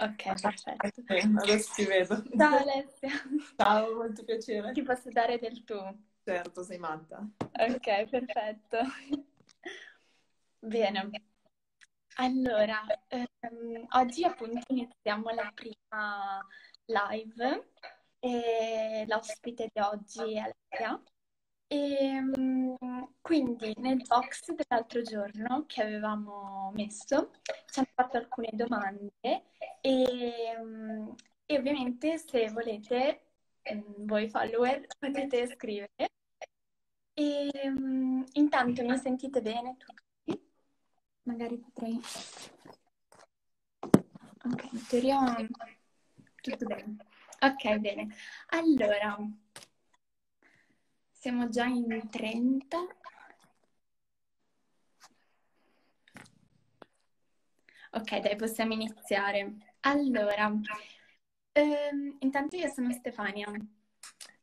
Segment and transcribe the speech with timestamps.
[0.00, 1.02] Ok, perfetto.
[1.08, 2.22] Eh, adesso ti vedo.
[2.34, 3.10] Ciao Alessia.
[3.56, 4.72] Ciao, molto piacere.
[4.72, 5.76] Ti posso dare del tu?
[6.24, 7.28] Certo, sei matta.
[7.38, 8.78] Ok, perfetto.
[10.60, 11.10] Bene.
[12.16, 16.46] Allora, ehm, oggi appunto iniziamo la prima
[16.86, 17.72] live
[18.20, 21.02] e l'ospite di oggi è Alessia.
[21.72, 22.74] E mm,
[23.20, 27.30] quindi nel box dell'altro giorno che avevamo messo
[27.66, 29.12] ci hanno fatto alcune domande
[29.80, 31.08] e, mm,
[31.46, 33.20] e ovviamente se volete
[33.72, 36.10] mm, voi follower potete scrivere.
[37.14, 37.50] E
[38.32, 40.42] intanto mi sentite bene tutti?
[41.22, 42.00] Magari potrei...
[44.42, 45.36] Ok, in teoria
[46.42, 46.96] tutto bene.
[47.40, 48.08] Ok, bene.
[48.48, 49.16] Allora,
[51.20, 52.78] siamo già in 30.
[57.92, 59.56] Ok, dai, possiamo iniziare.
[59.80, 60.50] Allora,
[61.52, 63.52] ehm, intanto io sono Stefania.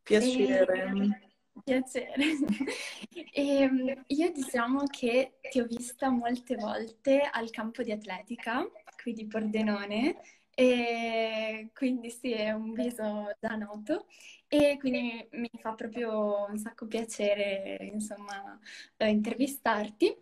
[0.03, 0.83] Piacere.
[0.83, 1.61] E...
[1.63, 2.23] Piacere.
[3.33, 8.63] e, io diciamo che ti ho vista molte volte al campo di atletica,
[9.01, 10.21] qui di Pordenone,
[10.59, 14.07] e quindi sì, è un viso già noto
[14.47, 18.59] e quindi mi fa proprio un sacco piacere, insomma,
[18.97, 20.15] eh, intervistarti.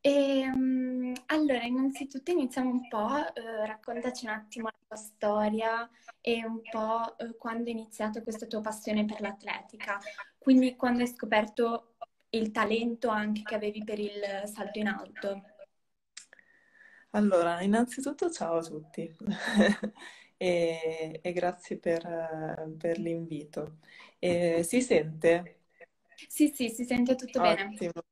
[0.00, 5.90] E, um, allora, innanzitutto iniziamo un po', eh, raccontaci un attimo la tua storia
[6.22, 9.98] e un po' eh, quando è iniziata questa tua passione per l'atletica.
[10.38, 11.96] Quindi quando hai scoperto
[12.30, 15.51] il talento anche che avevi per il salto in alto.
[17.14, 19.14] Allora, innanzitutto ciao a tutti
[20.38, 22.02] e, e, grazie per,
[22.78, 23.78] per l'invito.
[24.18, 25.60] E, si sente?
[26.26, 27.92] Sì, sì, si sente tutto Ottimo.
[27.92, 28.02] bene.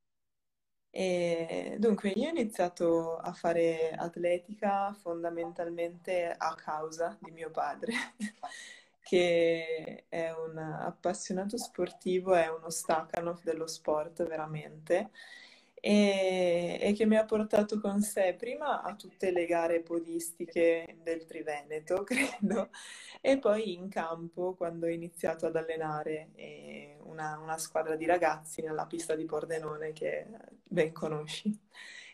[0.93, 7.93] E, dunque, io ho iniziato a fare atletica fondamentalmente a causa di mio padre,
[9.01, 15.11] che è un appassionato sportivo, è uno Stakhanov dello sport veramente
[15.81, 21.25] e, e, che mi ha portato con sé prima a tutte le gare podistiche del
[21.25, 22.69] Triveneto, credo,
[23.21, 28.61] e poi in campo quando ho iniziato ad allenare eh, una, una, squadra di ragazzi
[28.63, 30.27] nella pista di Pordenone che
[30.63, 31.59] ben conosci.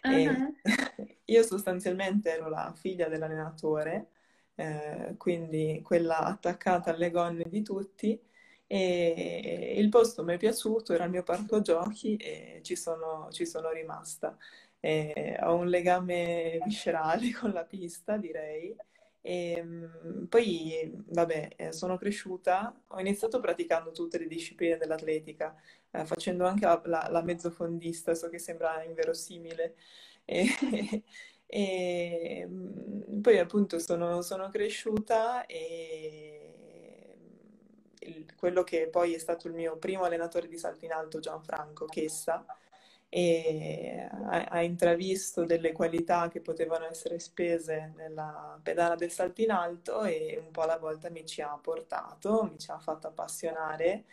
[0.02, 0.54] Uh-huh.
[1.24, 4.10] io sostanzialmente ero la figlia dell'allenatore,
[4.54, 8.18] eh, quindi quella attaccata alle gonne di tutti
[8.66, 13.46] e il posto mi è piaciuto, era il mio parco giochi e ci sono, ci
[13.46, 14.36] sono rimasta.
[14.80, 18.74] E ho un legame viscerale con la pista, direi.
[19.20, 25.54] E mm, poi, vabbè, eh, sono cresciuta, ho iniziato praticando tutte le discipline dell'atletica,
[25.90, 29.74] eh, facendo anche la, la, la mezzofondista, so che sembra inverosimile.
[30.28, 31.04] E,
[31.46, 36.55] e mm, poi appunto sono, sono cresciuta e
[38.36, 42.44] quello che poi è stato il mio primo allenatore di salto in alto, Gianfranco Chessa,
[43.08, 49.52] e ha, ha, intravisto delle qualità che potevano essere spese nella pedana del salto in
[49.52, 54.04] alto e un po' alla volta mi ci ha portato, mi ci ha fatto appassionare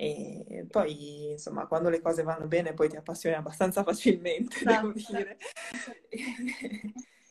[0.00, 5.16] e poi insomma quando le cose vanno bene poi ti appassioni abbastanza facilmente, devo esatto.
[5.16, 5.36] dire.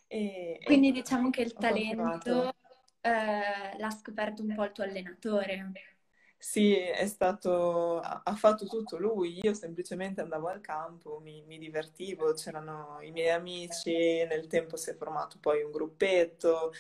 [0.08, 2.54] e, Quindi diciamo che il talento
[3.02, 5.72] eh, l'ha scoperto un po' il tuo allenatore.
[6.42, 12.32] Sì, è stato, ha fatto tutto lui, io semplicemente andavo al campo, mi, mi, divertivo,
[12.34, 16.72] c'erano i miei amici, nel tempo si è formato poi un gruppetto,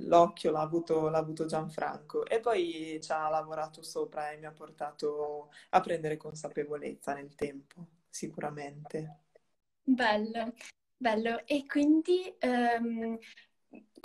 [0.00, 4.52] l'occhio l'ha avuto, l'ha avuto Gianfranco e poi ci ha lavorato sopra e mi ha
[4.52, 9.20] portato a prendere consapevolezza nel tempo, sicuramente.
[9.84, 10.54] Bello,
[10.96, 11.46] bello.
[11.46, 13.16] E quindi um,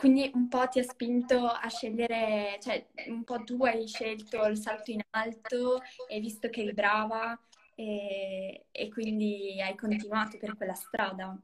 [0.02, 4.58] quindi un po' ti ha spinto a scegliere, cioè un po' tu hai scelto il
[4.58, 7.40] salto in alto e visto che eri brava
[7.76, 11.40] e, e quindi hai continuato per quella strada.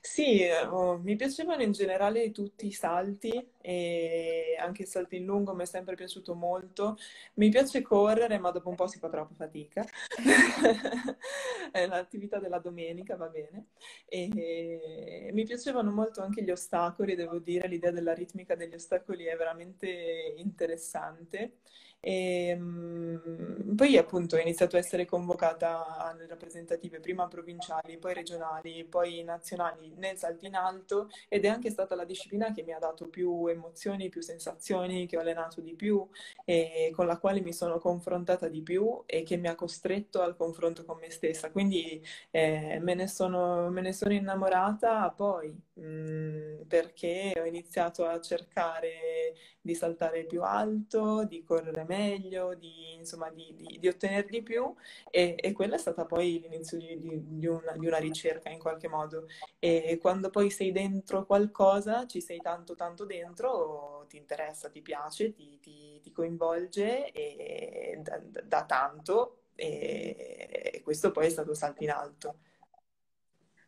[0.00, 3.30] Sì, oh, mi piacevano in generale tutti i salti
[3.60, 6.96] e anche il salto in lungo mi è sempre piaciuto molto.
[7.34, 9.84] Mi piace correre, ma dopo un po' si fa troppa fatica.
[11.72, 13.68] è l'attività della domenica, va bene.
[14.06, 19.36] E mi piacevano molto anche gli ostacoli, devo dire, l'idea della ritmica degli ostacoli è
[19.36, 21.58] veramente interessante.
[22.06, 28.84] E, um, poi appunto ho iniziato a essere convocata alle rappresentative prima provinciali, poi regionali,
[28.84, 32.78] poi nazionali nel salto in alto ed è anche stata la disciplina che mi ha
[32.78, 36.06] dato più emozioni, più sensazioni, che ho allenato di più
[36.44, 40.36] e con la quale mi sono confrontata di più e che mi ha costretto al
[40.36, 41.50] confronto con me stessa.
[41.50, 49.34] Quindi eh, me, ne sono, me ne sono innamorata poi perché ho iniziato a cercare
[49.60, 54.72] di saltare più alto, di correre meglio, di, insomma, di, di, di ottenere di più
[55.10, 59.26] e, e, quella è stata poi l'inizio di, una, di una ricerca in qualche modo.
[59.58, 65.32] E quando poi sei dentro qualcosa, ci sei tanto tanto dentro, ti interessa, ti piace,
[65.32, 71.90] ti, ti, ti coinvolge e da, da tanto e questo poi è stato salto in
[71.90, 72.38] alto.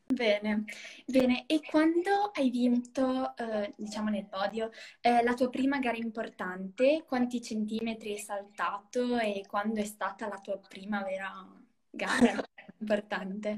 [0.08, 0.64] Bene,
[1.04, 1.44] bene.
[1.46, 4.70] E quando hai vinto, eh, diciamo nel podio,
[5.00, 10.38] eh, la tua prima gara importante, quanti centimetri hai saltato e quando è stata la
[10.38, 11.44] tua prima vera
[11.90, 12.42] gara
[12.78, 13.56] importante?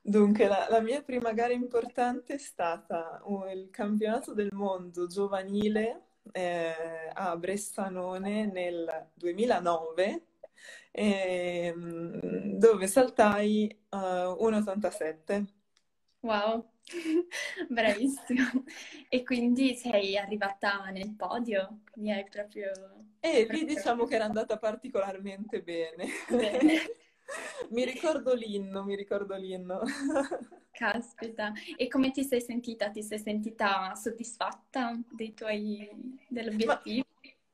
[0.00, 6.06] Dunque, la, la mia prima gara importante è stata uh, il campionato del mondo giovanile
[6.32, 10.26] eh, a Bressanone nel 2009
[10.92, 15.55] ehm, dove saltai uh, 1,87.
[16.26, 16.72] Wow,
[17.70, 18.64] bravissimo.
[19.08, 21.82] E quindi sei arrivata nel podio?
[21.94, 22.72] Mi hai proprio...
[23.20, 26.08] E lì diciamo che era andata particolarmente bene.
[26.28, 26.80] bene.
[27.70, 29.82] mi ricordo l'inno, mi ricordo l'inno.
[30.72, 32.90] Caspita, e come ti sei sentita?
[32.90, 35.88] Ti sei sentita soddisfatta dei tuoi,
[36.28, 37.05] dell'obiettivo?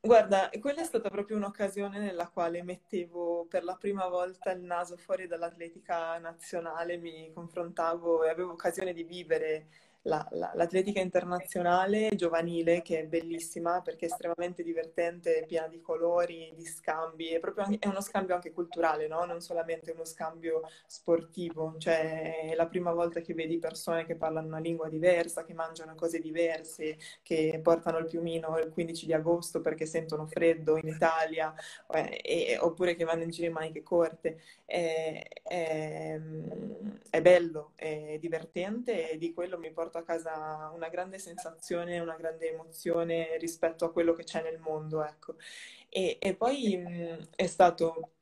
[0.04, 4.96] Guarda, quella è stata proprio un'occasione nella quale mettevo per la prima volta il naso
[4.96, 9.68] fuori dall'atletica nazionale, mi confrontavo e avevo occasione di vivere
[10.02, 16.52] la, la, l'atletica internazionale giovanile che è bellissima perché è estremamente divertente, piena di colori,
[16.56, 19.24] di scambi, è proprio è uno scambio anche culturale, no?
[19.24, 24.48] non solamente uno scambio sportivo, cioè è la prima volta che vedi persone che parlano
[24.48, 29.60] una lingua diversa, che mangiano cose diverse, che portano il piumino il 15 di agosto
[29.60, 31.54] perché sentono freddo in Italia,
[31.92, 34.40] eh, e, oppure che vanno in giro in maniche corte.
[34.64, 36.20] È, è,
[37.10, 42.00] è bello, è divertente e di quello mi porta porto a casa una grande sensazione,
[42.00, 45.36] una grande emozione rispetto a quello che c'è nel mondo, ecco.
[45.88, 48.12] E, e poi mh, è stato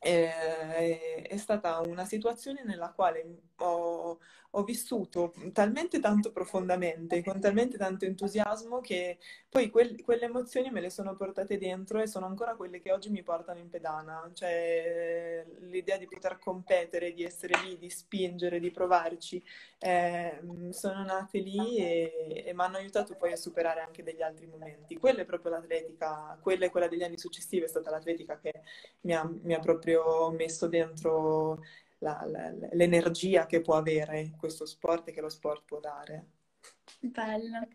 [0.00, 3.24] eh, è stata una situazione nella quale
[3.58, 4.18] ho,
[4.52, 9.18] ho, vissuto talmente tanto profondamente, con talmente tanto entusiasmo che
[9.48, 13.10] poi quel, quelle emozioni me le sono portate dentro e sono ancora quelle che oggi
[13.10, 18.70] mi portano in pedana, cioè l'idea di poter competere, di essere lì, di spingere, di
[18.70, 19.42] provarci,
[19.78, 20.40] eh,
[20.70, 24.96] sono nate lì e, e mi hanno aiutato poi a superare anche degli altri momenti.
[24.96, 28.62] Quella è proprio l'atletica, quella e quella degli anni successivi è stata l'atletica che
[29.02, 31.60] mi ha, mi ha proprio messo dentro
[32.02, 36.26] la, la, l'energia che può avere questo sport e che lo sport può dare.
[37.00, 37.66] Bello.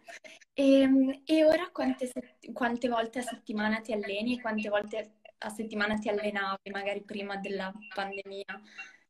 [0.53, 2.11] E, ehm, e ora quante,
[2.53, 7.37] quante, volte a settimana ti alleni e quante volte a settimana ti allenavi, magari prima
[7.37, 8.61] della pandemia?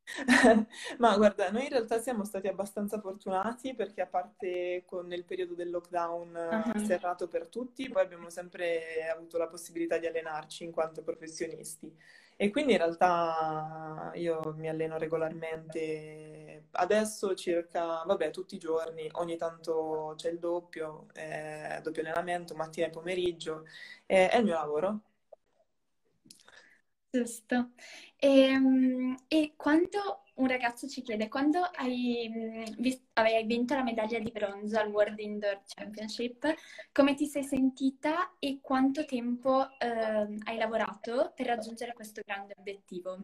[0.99, 5.53] Ma guarda, noi in realtà siamo stati abbastanza fortunati perché a parte con il periodo
[5.53, 6.85] del lockdown uh-huh.
[6.85, 11.93] serrato per tutti, poi abbiamo sempre avuto la possibilità di allenarci in quanto professionisti.
[12.39, 19.37] E quindi in realtà io mi alleno regolarmente, adesso circa, vabbè, tutti i giorni, ogni
[19.37, 23.65] tanto c'è il doppio, eh, doppio allenamento, mattina e pomeriggio,
[24.05, 25.01] eh, è il mio lavoro.
[27.11, 27.71] Giusto.
[28.19, 33.83] E, ehm, e quando un ragazzo ci chiede, quando hai, mm, vis- hai vinto la
[33.83, 36.53] medaglia di bronzo al World Indoor Championship,
[36.91, 43.17] come ti sei sentita e quanto tempo eh, hai lavorato per raggiungere questo grande obiettivo?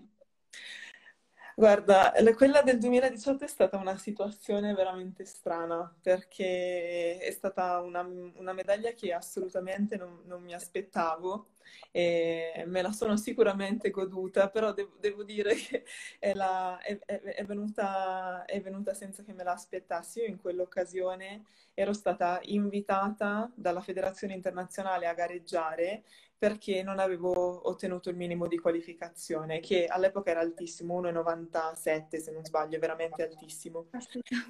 [1.56, 8.54] Guarda, quella del 2018 è stata una situazione veramente strana perché è stata una, una
[8.54, 11.50] medaglia che assolutamente non, non, mi aspettavo
[11.92, 15.86] e me la sono sicuramente goduta, però devo, devo dire che
[16.18, 20.22] è, la, è, è, venuta, è venuta senza che me l'aspettassi.
[20.22, 21.44] Io in quell'occasione
[21.76, 26.04] ero stata invitata dalla Federazione Internazionale a gareggiare
[26.44, 32.44] perché non avevo ottenuto il minimo di qualificazione, che all'epoca era altissimo, 1,97 se non
[32.44, 33.88] sbaglio, veramente altissimo.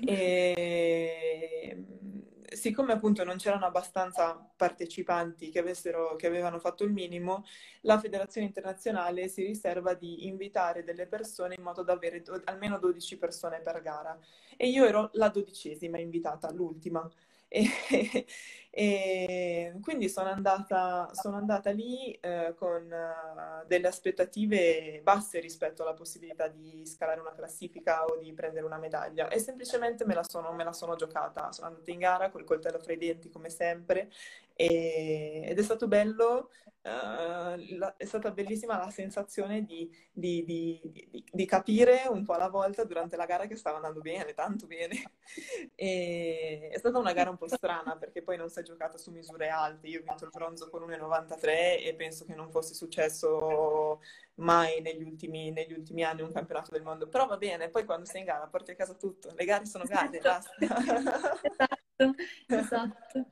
[0.03, 1.85] E
[2.47, 7.45] siccome appunto non c'erano abbastanza partecipanti che, avessero, che avevano fatto il minimo,
[7.81, 12.79] la federazione internazionale si riserva di invitare delle persone in modo da avere do- almeno
[12.79, 14.17] 12 persone per gara.
[14.57, 17.07] E io ero la dodicesima invitata, l'ultima.
[17.53, 18.25] E,
[18.75, 25.93] e quindi sono andata, sono andata lì eh, con uh, delle aspettative basse rispetto alla
[25.93, 30.51] possibilità di scalare una classifica o di prendere una medaglia e semplicemente me la sono,
[30.53, 31.51] me la sono giocata.
[31.51, 34.09] Sono andata in gara col coltello fra i denti come sempre
[34.55, 36.49] e, ed è stato bello
[36.83, 42.49] uh, la, è stata bellissima la sensazione di, di, di, di, capire un po' alla
[42.49, 45.11] volta durante la gara che stava andando bene, tanto bene.
[45.75, 49.11] E è stata una gara un po' strana perché poi non si è giocata su
[49.11, 49.87] misure alte.
[49.87, 54.01] Io ho vinto il bronzo con 1,93 e penso che non fosse successo
[54.35, 57.07] mai negli ultimi, negli ultimi, anni un campionato del mondo.
[57.07, 59.31] Però va bene, poi quando sei in gara porti a casa tutto.
[59.35, 60.51] Le gare sono gare, basta.
[61.97, 62.15] esatto,
[62.47, 63.25] esatto.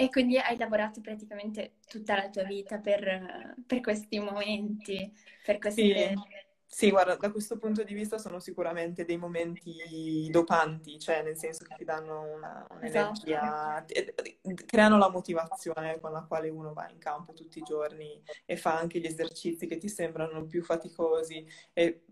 [0.00, 5.12] E quindi hai lavorato praticamente tutta la tua vita per, per questi momenti,
[5.44, 5.82] per queste...
[5.82, 6.48] Sì.
[6.72, 11.64] Sì, guarda, da questo punto di vista sono sicuramente dei momenti dopanti, cioè nel senso
[11.64, 14.22] che ti danno una, un'energia, esatto.
[14.66, 18.78] creano la motivazione con la quale uno va in campo tutti i giorni e fa
[18.78, 22.04] anche gli esercizi che ti sembrano più faticosi e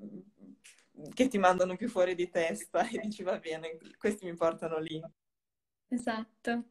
[1.15, 5.01] che ti mandano più fuori di testa e dici va bene, questi mi portano lì.
[5.89, 6.65] Esatto.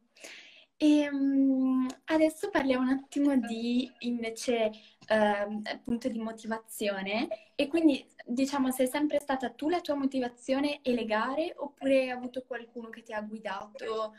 [0.80, 4.70] E um, adesso parliamo un attimo di invece
[5.08, 10.94] uh, appunto di motivazione e quindi diciamo sei sempre stata tu la tua motivazione e
[10.94, 14.14] le gare oppure hai avuto qualcuno che ti ha guidato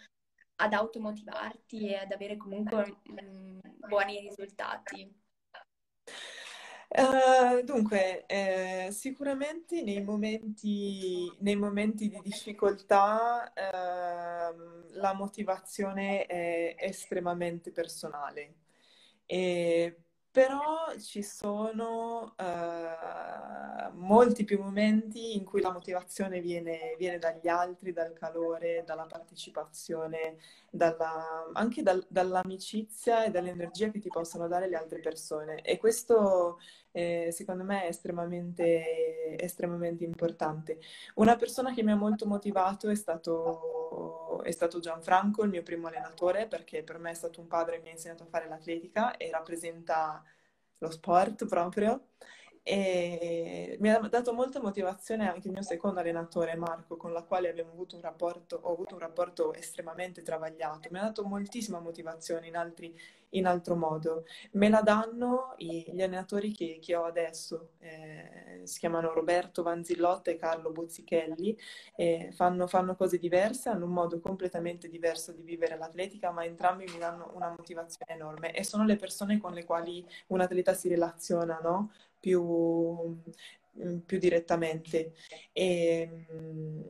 [0.58, 5.10] ad automotivarti e ad avere comunque um, buoni risultati?
[6.92, 17.72] Uh, dunque, eh, sicuramente nei momenti, nei momenti, di difficoltà uh, la motivazione è estremamente
[17.72, 18.56] personale.
[19.28, 19.98] E
[20.32, 27.92] però ci sono uh, molti più momenti in cui la motivazione viene, viene, dagli altri,
[27.92, 30.38] dal calore, dalla partecipazione,
[30.70, 35.62] dalla, anche dal, dall'amicizia e dall'energia che ti possono dare le altre persone.
[35.62, 36.60] E questo
[37.00, 40.80] eh, secondo me è estremamente, estremamente importante.
[41.16, 45.88] Una persona che mi ha molto motivato è stato, è stato Gianfranco, il mio primo
[45.88, 49.16] allenatore, perché per me è stato un padre che mi ha insegnato a fare l'atletica
[49.18, 50.24] e rappresenta
[50.80, 52.08] lo sport proprio
[52.64, 57.50] e mi ha dato molta motivazione anche il mio secondo allenatore Marco con la quale
[57.50, 62.48] abbiamo avuto un rapporto, ho avuto un rapporto estremamente travagliato, mi ha dato moltissima motivazione
[62.48, 62.96] in, altri,
[63.32, 64.26] in altro modo.
[64.52, 70.38] Me la danno gli allenatori che, che ho adesso, eh, si chiamano Roberto Vanzillotta e
[70.38, 71.58] Carlo Bozzichelli,
[71.96, 76.86] eh, fanno, fanno cose diverse, hanno un modo completamente diverso di vivere l'atletica, ma entrambi
[76.92, 80.88] mi danno una motivazione enorme e sono le persone con le quali un atleta si
[80.88, 81.92] relaziona, no?
[82.20, 83.18] più,
[84.06, 85.14] più direttamente.
[85.52, 86.82] E, mm,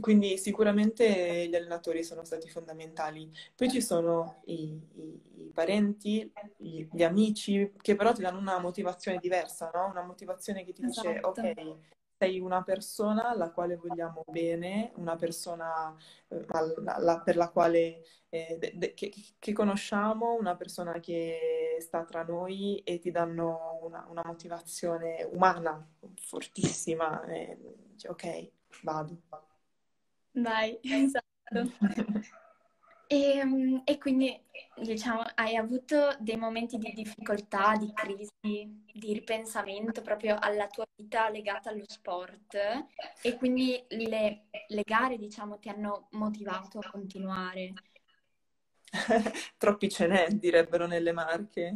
[0.00, 3.30] quindi sicuramente gli allenatori sono stati fondamentali.
[3.54, 8.58] Poi ci sono i, i, i parenti, gli, gli, amici, che però ti danno una
[8.58, 9.86] motivazione diversa, no?
[9.86, 11.08] Una motivazione che ti esatto.
[11.08, 11.76] dice, ok,
[12.22, 15.92] sei una persona alla quale vogliamo bene, una persona
[16.28, 22.04] eh, alla, per la quale eh, de, de, che, che, conosciamo, una persona che sta
[22.04, 27.24] tra noi e ti danno una, una motivazione umana fortissima.
[27.24, 28.50] E, dici, ok,
[28.82, 29.20] vado.
[30.30, 32.40] Vai, esatto.
[33.12, 34.34] E, ehm, e, quindi,
[34.74, 41.28] diciamo, hai avuto dei momenti di difficoltà, di crisi, di ripensamento proprio alla tua vita
[41.28, 42.56] legata allo sport
[43.20, 47.74] e quindi le, le gare, diciamo, ti hanno motivato a continuare.
[49.58, 51.74] Troppi ce n'è, direbbero nelle marche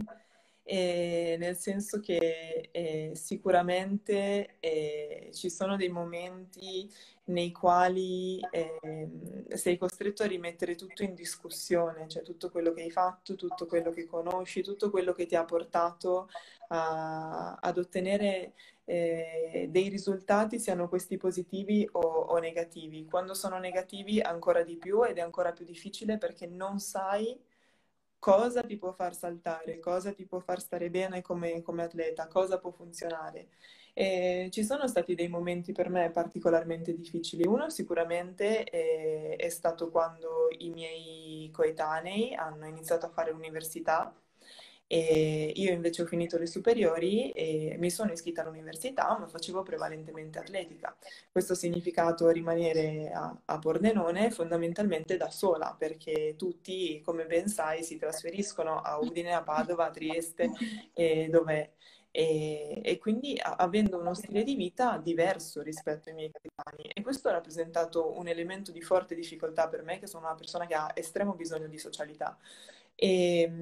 [0.69, 6.93] eh, nel senso che eh, sicuramente eh, ci sono dei momenti
[7.27, 12.91] nei quali ehm, sei costretto a rimettere tutto in discussione, cioè tutto quello che hai
[12.91, 16.29] fatto, tutto quello che conosci, tutto quello che ti ha portato
[16.69, 18.55] a, ad ottenere
[18.85, 23.05] eh, dei risultati, siano questi positivi o, o negativi.
[23.05, 27.39] Quando sono negativi ancora di più ed è ancora più difficile perché non sai
[28.19, 32.59] cosa ti può far saltare, cosa ti può far stare bene come, come atleta, cosa
[32.59, 33.49] può funzionare.
[33.95, 37.47] E ci sono stati dei momenti per me particolarmente difficili.
[37.47, 44.15] Uno sicuramente è, è stato quando i miei coetanei hanno iniziato a fare l'università
[44.89, 50.39] e io invece ho finito le superiori e mi sono iscritta all'università, ma facevo prevalentemente
[50.39, 50.97] atletica.
[51.31, 57.83] Questo ha significato rimanere a, a Pordenone fondamentalmente da sola, perché tutti, come ben sai,
[57.83, 60.51] si trasferiscono a Udine, a Padova, a Trieste,
[60.93, 61.73] e dove
[62.17, 66.85] e, e, quindi avendo uno stile di vita diverso rispetto ai miei capitani.
[66.95, 70.67] E questo ha rappresentato un elemento di forte difficoltà per me che sono una persona
[70.67, 72.39] che ha estremo bisogno di socialità
[72.97, 73.53] e,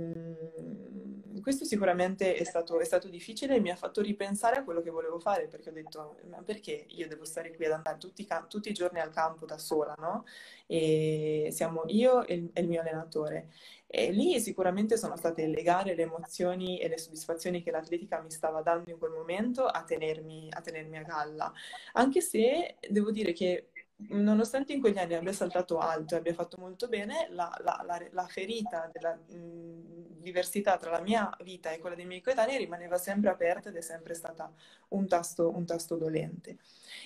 [1.45, 4.89] questo sicuramente è stato, è stato, difficile e mi ha fatto ripensare a quello che
[4.89, 8.71] volevo fare, perché ho detto, ma perché io devo stare qui ad andare tutti, tutti
[8.71, 10.25] i giorni al campo da sola, no?
[10.67, 13.51] E siamo io e il, e il mio allenatore.
[13.87, 18.31] E lì sicuramente sono state le gare, le emozioni e le soddisfazioni che l'atletica mi
[18.31, 21.53] stava dando in quel momento a tenermi a, tenermi a galla.
[21.93, 23.69] Anche se devo dire che
[24.11, 28.03] nonostante in quegli anni abbia saltato alto e abbia fatto molto bene, la, la, la,
[28.11, 32.97] la ferita della mh, diversità tra la mia vita e quella dei miei coetanei rimaneva
[32.99, 34.53] sempre aperta ed è sempre stata
[34.89, 36.57] un tasto, un tasto dolente.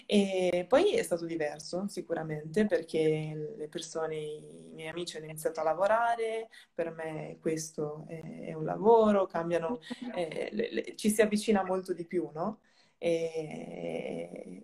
[0.07, 5.65] E poi è stato diverso sicuramente perché le persone, i miei amici hanno iniziato a
[5.65, 9.81] lavorare, per me questo è, è un lavoro, cambiano,
[10.15, 12.61] eh, le, le, ci si avvicina molto di più, no?
[12.99, 14.63] E,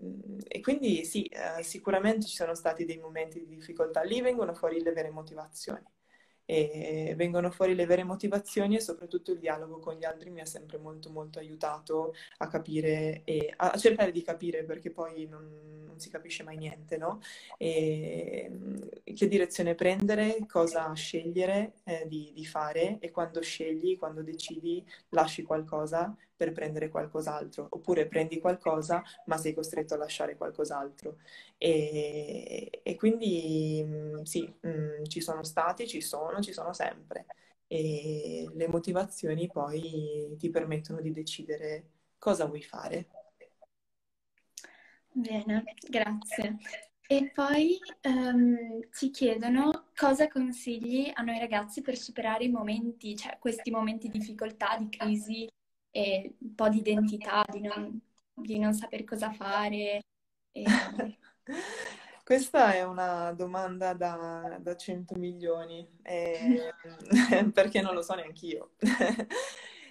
[0.48, 4.82] e, quindi sì, eh, sicuramente ci sono stati dei momenti di difficoltà, lì vengono fuori
[4.82, 5.82] le vere motivazioni
[6.46, 10.44] e vengono fuori le vere motivazioni e soprattutto il dialogo con gli altri mi ha
[10.44, 15.98] sempre molto molto aiutato a capire e a cercare di capire perché poi non, non
[15.98, 17.20] si capisce mai niente, no?
[17.56, 18.50] E,
[19.04, 25.42] che direzione prendere, cosa scegliere eh, di, di fare e quando scegli, quando decidi, lasci
[25.42, 31.18] qualcosa per prendere qualcos'altro, oppure prendi qualcosa ma sei costretto a lasciare qualcos'altro.
[31.58, 37.26] E, e quindi mm, sì, mh, mm, ci sono stati, ci sono, ci sono sempre.
[37.66, 43.06] E le motivazioni poi ti permettono di decidere cosa vuoi fare.
[45.12, 46.58] Bene, grazie.
[47.06, 53.38] E poi um, ci chiedono cosa consigli a noi ragazzi per superare i momenti, cioè
[53.38, 55.46] questi momenti di difficoltà, di crisi
[55.96, 58.00] e un po' di identità, di non,
[58.32, 60.02] di non saper cosa fare.
[60.50, 60.64] E...
[62.24, 66.72] Questa è una domanda da, da 100 milioni, eh,
[67.54, 68.72] perché non lo so neanche io.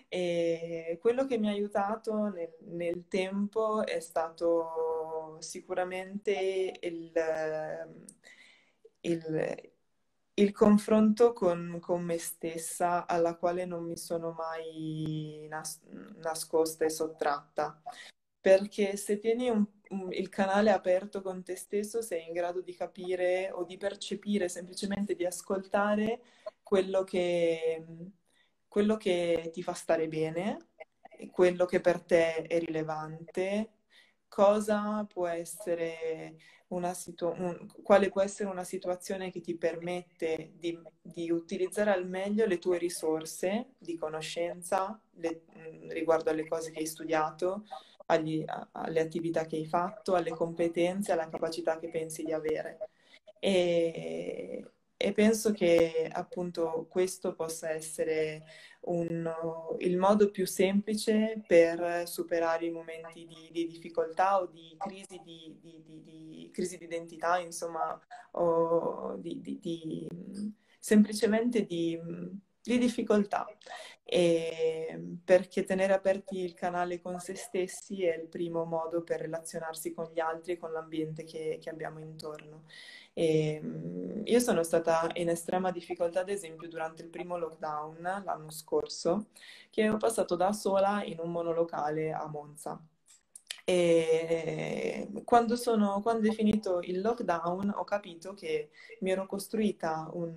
[0.09, 7.13] e quello che mi ha aiutato nel, nel tempo è stato sicuramente il,
[9.01, 9.72] il,
[10.35, 15.81] il confronto con, con, me stessa alla quale non mi sono mai nas-
[16.15, 17.81] nascosta e sottratta.
[18.41, 22.75] Perché se tieni un, un, il canale aperto con te stesso sei in grado di
[22.75, 26.21] capire o di percepire, semplicemente di ascoltare
[26.61, 27.85] quello che,
[28.67, 30.69] quello che ti fa stare bene,
[31.31, 33.71] quello che per te è rilevante,
[34.33, 36.37] cosa può essere
[36.69, 42.07] una situ- un, quale può essere una situazione che ti permette di, di utilizzare al
[42.07, 47.65] meglio le tue risorse di conoscenza le, mm, riguardo alle cose che hai studiato,
[48.07, 52.89] agli, alle attività che hai fatto, alle competenze, alla capacità che pensi di avere.
[53.37, 54.65] E,
[55.03, 58.43] e penso che appunto questo possa essere
[58.85, 59.29] un,
[59.79, 65.57] il modo più semplice per superare i momenti di, di difficoltà o di crisi di,
[65.59, 67.99] di, di, identità, insomma,
[68.31, 70.07] o di,
[70.79, 71.99] semplicemente di,
[72.61, 73.45] difficoltà.
[74.05, 79.93] E perché tenere aperti il canale con se stessi è il primo modo per relazionarsi
[79.93, 82.63] con gli altri e con l'ambiente che, che abbiamo intorno.
[83.13, 88.49] E, ehm, io sono stata in estrema difficoltà, ad esempio, durante il primo lockdown l'anno
[88.51, 89.27] scorso,
[89.69, 92.79] che ho passato da sola in un monolocale a Monza.
[93.65, 100.35] E quando, sono, quando è finito il lockdown ho capito che mi ero costruita un,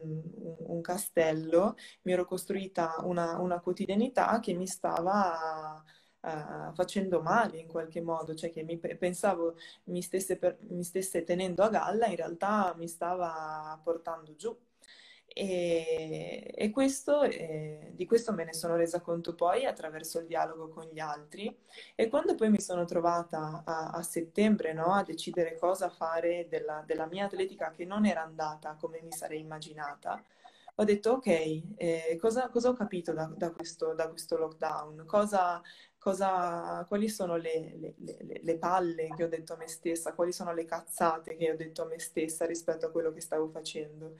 [0.58, 5.82] un castello, mi ero costruita una, una quotidianità che mi stava
[6.20, 11.24] uh, facendo male in qualche modo, cioè che mi, pensavo mi stesse, per, mi stesse
[11.24, 14.56] tenendo a galla, in realtà mi stava portando giù.
[15.38, 20.68] E, e questo, eh, di questo me ne sono resa conto poi attraverso il dialogo
[20.68, 21.54] con gli altri
[21.94, 26.82] e quando poi mi sono trovata a, a settembre no, a decidere cosa fare della,
[26.86, 30.22] della, mia atletica che non era andata come mi sarei immaginata,
[30.76, 31.26] ho detto ok,
[31.76, 35.04] eh, cosa, cosa, ho capito da, da, questo, da questo lockdown?
[35.06, 35.62] Cosa,
[36.06, 40.32] cosa, quali sono le, le, le, le, palle che ho detto a me stessa, quali
[40.32, 44.14] sono le cazzate che ho detto a me stessa rispetto a quello che stavo facendo.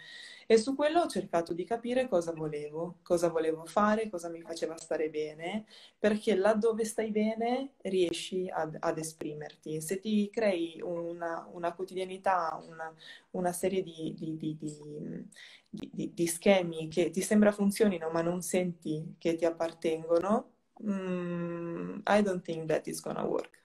[0.49, 4.77] E su quello ho cercato di capire cosa volevo, cosa volevo fare, cosa mi faceva
[4.77, 9.81] stare bene, perché laddove stai bene riesci ad, ad esprimerti.
[9.81, 12.93] Se ti crei una, una quotidianità, una,
[13.31, 19.37] una serie di, di, di, di schemi che ti sembra funzionino ma non senti che
[19.37, 23.65] ti appartengono, mm, I don't think that is gonna work.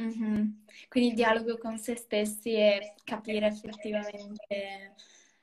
[0.00, 0.48] Mm-hmm.
[0.88, 4.94] Quindi il dialogo con se stessi e capire effettivamente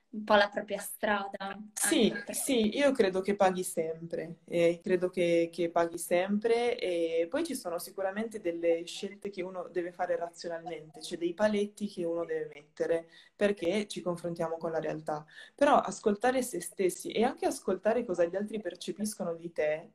[0.09, 1.59] un po' la propria strada.
[1.73, 7.45] Sì, sì, io credo che paghi sempre, eh, credo che, che, paghi sempre e poi
[7.45, 12.25] ci sono sicuramente delle scelte che uno deve fare razionalmente, c'è dei paletti che uno
[12.25, 15.25] deve mettere perché ci confrontiamo con la realtà.
[15.53, 19.89] Però ascoltare se stessi e anche ascoltare cosa gli altri percepiscono di te,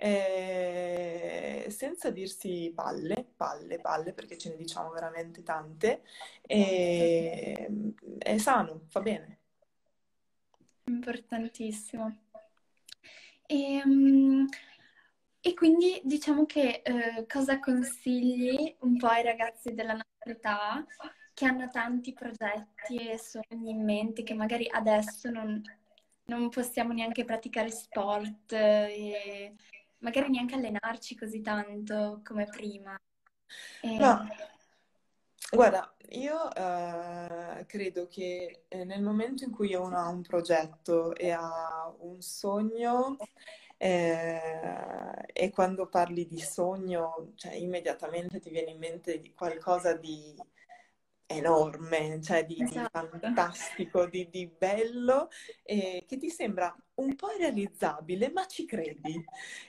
[0.00, 6.02] eh, senza dirsi palle, palle, palle, perché ce ne diciamo veramente tante,
[6.42, 7.68] eh,
[8.18, 9.38] è sano, fa bene.
[10.84, 12.16] Importantissimo.
[13.46, 14.46] E, um,
[15.40, 20.86] e quindi diciamo che eh, cosa consigli un po' ai ragazzi della nostra età
[21.32, 25.62] che hanno tanti progetti e sogni in mente che magari adesso non,
[26.24, 29.54] non possiamo neanche praticare sport e
[29.98, 32.98] magari neanche allenarci così tanto come prima.
[33.82, 33.96] E...
[33.96, 34.26] No.
[35.50, 41.30] Guarda, io eh, credo che eh, nel momento in cui uno ha un progetto e
[41.30, 43.16] ha un sogno,
[43.78, 44.40] eh,
[45.32, 50.36] e quando parli di sogno, cioè, immediatamente ti viene in mente qualcosa di
[51.30, 53.08] enorme, cioè di, esatto.
[53.12, 55.28] di fantastico, di, di bello,
[55.62, 59.24] che ti sembra un po' irrealizzabile, ma ci credi.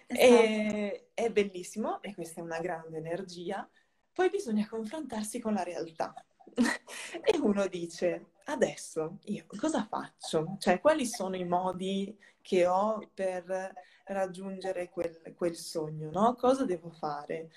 [0.08, 0.42] Esatto.
[0.42, 3.70] E, è bellissimo e questa è una grande energia.
[4.14, 6.14] Poi bisogna confrontarsi con la realtà.
[6.56, 10.56] e uno dice, adesso io cosa faccio?
[10.60, 13.74] Cioè, quali sono i modi che ho per
[14.06, 16.36] raggiungere quel, quel sogno, no?
[16.36, 17.50] Cosa devo fare?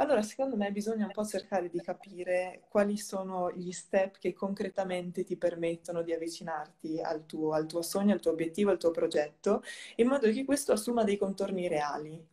[0.00, 5.24] Allora, secondo me bisogna un po' cercare di capire quali sono gli step che concretamente
[5.24, 9.60] ti permettono di avvicinarti al tuo, al tuo sogno, al tuo obiettivo, al tuo progetto,
[9.96, 12.24] in modo che questo assuma dei contorni reali.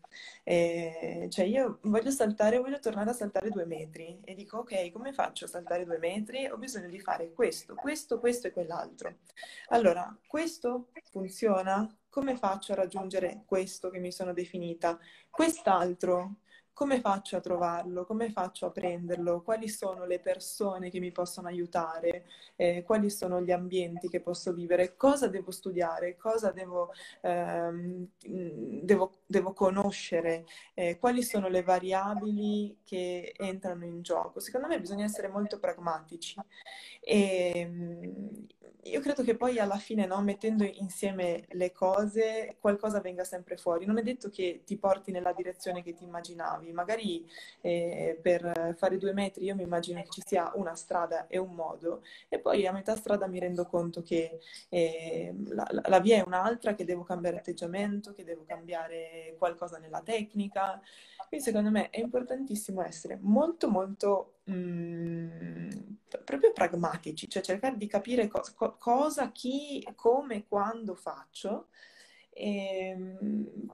[0.44, 5.12] Eh, cioè io voglio saltare, voglio tornare a saltare due metri e dico ok, come
[5.12, 6.46] faccio a saltare due metri?
[6.48, 9.18] Ho bisogno di fare questo, questo, questo e quell'altro.
[9.70, 11.90] Allora, questo funziona?
[12.10, 14.98] Come faccio a raggiungere questo che mi sono definita?
[15.30, 16.38] Quest'altro
[16.76, 18.04] come faccio a trovarlo?
[18.04, 19.42] Come faccio a prenderlo?
[19.42, 22.26] Quali sono le persone che mi possono aiutare?
[22.58, 24.98] Eh, quali sono gli ambienti che posso vivere?
[24.98, 26.18] Cosa devo studiare?
[26.18, 30.46] Cosa devo, ehm, devo, devo conoscere?
[30.74, 34.40] Eh, quali sono le variabili che entrano in gioco?
[34.40, 36.40] Secondo me bisogna essere molto pragmatici.
[37.02, 38.48] E, ehm,
[38.86, 43.86] io credo che poi alla fine, no, mettendo insieme le cose, qualcosa venga sempre fuori.
[43.86, 46.72] Non è detto che ti porti nella direzione che ti immaginavi.
[46.72, 47.28] Magari
[47.62, 51.56] eh, per fare due metri io mi immagino che ci sia una strada e un
[51.56, 56.24] modo, e poi a metà strada mi rendo conto che eh, la, la, via è
[56.26, 60.82] un'altra, che devo cambiare atteggiamento, che devo cambiare qualcosa nella tecnica.
[61.28, 65.70] Quindi secondo me è importantissimo essere molto molto mh, mm,
[66.24, 71.70] proprio pragmatici, cioè cercare di capire co- co- cosa, chi, come, quando faccio.
[72.30, 73.68] E, ehm,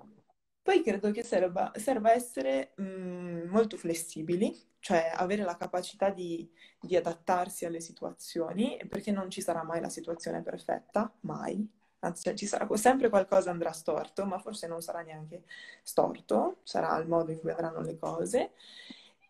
[0.64, 6.50] poi credo che serva, serva essere mh, mm, molto flessibili, cioè avere la capacità di,
[6.80, 11.68] di adattarsi alle situazioni, perché non ci sarà mai la situazione perfetta, mai,
[12.02, 15.44] anzi cioè, ci sarà sempre qualcosa andrà storto, ma forse non sarà neanche
[15.84, 18.52] storto, sarà il modo in cui andranno le cose.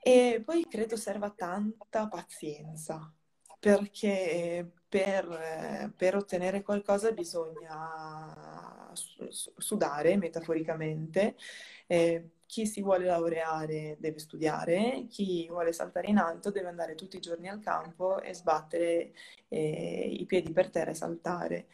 [0.04, 3.12] E poi credo serva tanta pazienza,
[3.60, 11.36] perché per, per ottenere qualcosa bisogna sudare metaforicamente.
[11.88, 17.16] Eh, chi si vuole laureare deve studiare, chi vuole saltare in alto deve andare tutti
[17.16, 19.14] i giorni al campo e sbattere
[19.48, 21.68] eh, i piedi per terra e saltare.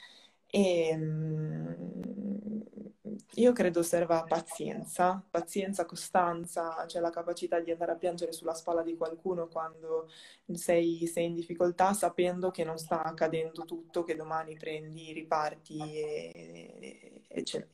[0.57, 1.75] E, um,
[3.35, 8.81] io credo serva pazienza, pazienza, costanza, cioè la capacità di andare a piangere sulla spalla
[8.81, 10.09] di qualcuno quando
[10.53, 16.73] sei, sei in difficoltà sapendo che non sta accadendo tutto, che domani prendi, riparti e,
[16.79, 17.67] e, e, e cioè,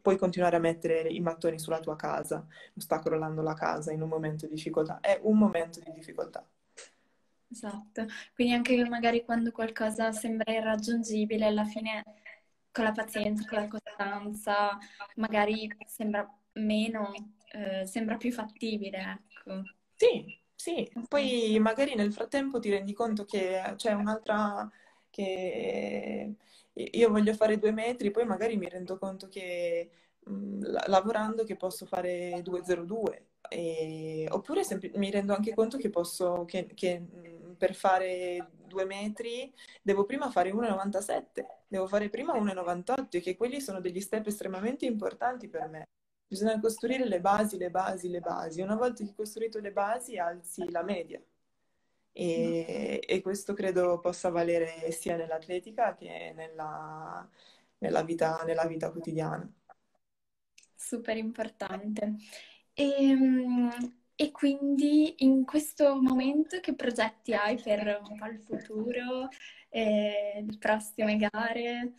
[0.00, 4.02] puoi continuare a mettere i mattoni sulla tua casa, non sta crollando la casa in
[4.02, 6.46] un momento di difficoltà, è un momento di difficoltà.
[7.48, 8.04] Esatto,
[8.34, 12.02] quindi anche magari quando qualcosa sembra irraggiungibile, alla fine
[12.72, 14.78] con la pazienza, con la costanza,
[15.16, 17.12] magari sembra meno,
[17.52, 19.62] eh, sembra più fattibile, ecco.
[19.94, 24.70] Sì, sì, poi magari nel frattempo ti rendi conto che c'è un'altra
[25.08, 26.34] che
[26.74, 31.86] io voglio fare due metri, poi magari mi rendo conto che mh, lavorando che posso
[31.86, 37.74] fare 202 e, oppure sempl- mi rendo anche conto che posso, che, che mh, per
[37.74, 43.80] fare due metri devo prima fare 1,97, devo fare prima 1,98 e che quelli sono
[43.80, 45.84] degli step estremamente importanti per me.
[46.28, 48.60] Bisogna costruire le basi, le basi, le basi.
[48.60, 51.20] Una volta che hai costruito le basi, alzi la media.
[52.12, 57.28] e, e questo credo possa valere sia nell'atletica che nella,
[57.78, 59.50] nella vita, nella vita quotidiana.
[60.76, 62.16] Super importante.
[62.78, 63.70] E, ehm,
[64.14, 69.28] e quindi in questo momento che progetti hai per un po' il futuro,
[69.70, 71.94] eh, le prossime gare?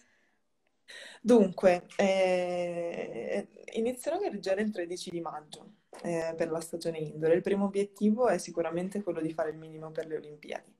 [1.21, 7.33] Dunque, eh, inizierò a gareggiare il 13 di maggio eh, per la stagione indoor.
[7.33, 10.73] Il primo obiettivo è sicuramente quello di fare il minimo per le Olimpiadi,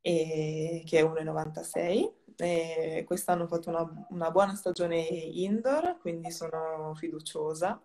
[0.00, 2.18] e, che è 1,96.
[2.36, 7.82] E quest'anno ho fatto una, una buona stagione indoor, quindi sono fiduciosa.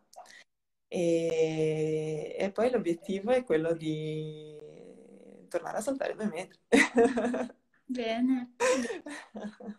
[0.95, 4.57] E, e poi l'obiettivo è quello di
[5.49, 6.57] tornare a saltare due metri.
[7.87, 8.53] Bene,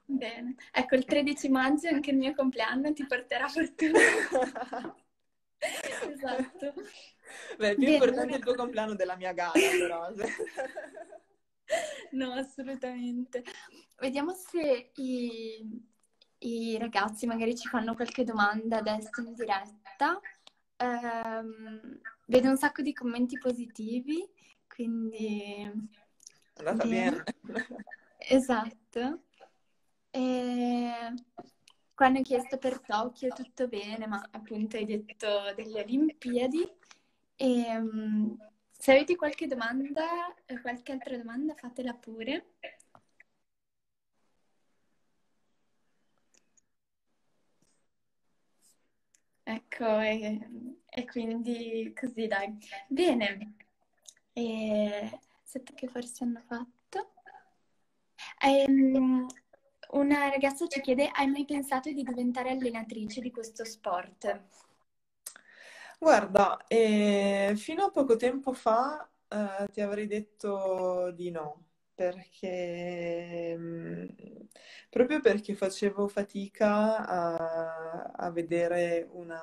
[0.04, 0.54] bene.
[0.70, 3.98] Ecco, il 13 maggio, anche il mio compleanno, ti porterà fortuna.
[5.58, 6.74] esatto.
[7.56, 8.36] Beh, è più bene, importante bene.
[8.36, 10.10] il tuo compleanno della mia gara, però.
[12.12, 13.42] no, assolutamente.
[13.98, 15.82] Vediamo se i,
[16.38, 20.20] i, ragazzi magari ci fanno qualche domanda adesso in diretta.
[20.78, 24.28] Um, vedo un sacco di commenti positivi,
[24.68, 25.62] quindi...
[26.52, 27.24] È andata bene.
[27.42, 27.66] bene.
[28.18, 29.22] Esatto.
[30.10, 31.14] E...
[31.94, 36.70] Qua hanno chiesto per Tokyo tutto bene, ma appunto hai detto delle Olimpiadi.
[37.36, 38.36] E, um,
[38.70, 40.04] se avete qualche domanda,
[40.60, 42.56] qualche altra domanda, fatela pure.
[49.48, 50.40] Ecco, e,
[50.90, 52.52] e quindi così dai.
[52.88, 53.54] Bene.
[54.32, 57.12] E, aspetta che forse hanno fatto.
[58.44, 59.24] Um,
[59.90, 64.46] una ragazza ci chiede, hai mai pensato di diventare allenatrice di questo sport?
[66.00, 71.65] Guarda, eh, fino a poco tempo fa eh, ti avrei detto di no,
[71.96, 74.06] perché mh, mm,
[74.90, 79.40] proprio perché facevo fatica a, a vedere una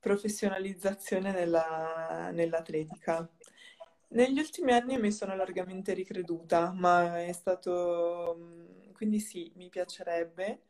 [0.00, 3.28] professionalizzazione nella, nell'atletica.
[4.08, 8.36] Negli ultimi anni mi sono largamente ricreduta, ma è stato...
[8.38, 10.62] Mm, quindi sì, mi piacerebbe.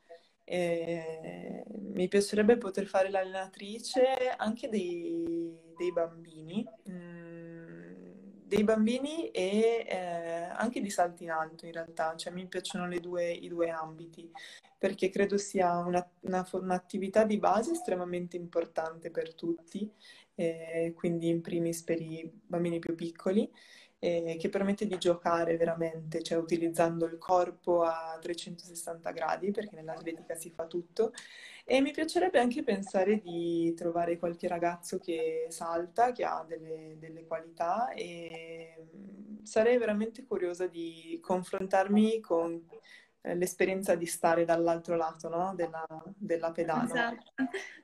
[0.44, 7.81] E mi piacerebbe poter fare l'allenatrice anche dei, dei bambini, mm,
[8.54, 13.30] dei bambini e eh, anche di salti in alto in realtà, cioè mi piacciono due,
[13.30, 14.30] i due ambiti
[14.76, 19.90] perché credo sia una, una, un'attività di base estremamente importante per tutti
[20.34, 23.50] eh, quindi in primis per i bambini più piccoli,
[23.98, 30.34] eh, che permette di giocare veramente, cioè utilizzando il corpo a 360 gradi, perché nell'atletica
[30.34, 31.12] si fa tutto.
[31.64, 37.24] E mi piacerebbe anche pensare di trovare qualche ragazzo che salta, che ha delle, delle
[37.24, 42.66] qualità e mm, sarei veramente curiosa di confrontarmi con
[43.22, 45.54] l'esperienza di stare dall'altro lato no?
[45.54, 46.84] della, della, pedana.
[46.84, 47.32] Esatto.